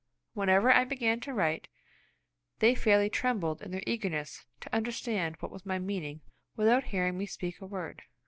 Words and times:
Whenever 0.33 0.71
I 0.73 0.83
began 0.83 1.19
to 1.19 1.31
write, 1.31 1.67
they 2.57 2.73
fairly 2.73 3.07
trembled 3.07 3.61
in 3.61 3.69
their 3.69 3.83
eagerness 3.85 4.47
to 4.61 4.75
understand 4.75 5.35
what 5.41 5.51
was 5.51 5.63
my 5.63 5.77
meaning 5.77 6.21
without 6.55 6.85
hearing 6.85 7.19
me 7.19 7.27
speak 7.27 7.61
a 7.61 7.67
word. 7.67 8.01